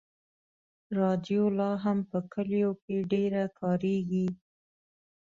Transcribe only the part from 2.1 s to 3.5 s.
کلیو کې ډېره